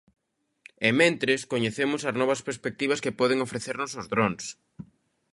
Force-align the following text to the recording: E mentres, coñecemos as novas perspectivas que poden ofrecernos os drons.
E 0.87 0.89
mentres, 1.01 1.41
coñecemos 1.51 2.01
as 2.09 2.15
novas 2.21 2.41
perspectivas 2.47 3.01
que 3.03 3.17
poden 3.19 3.39
ofrecernos 3.45 3.91
os 3.99 4.09
drons. 4.13 4.43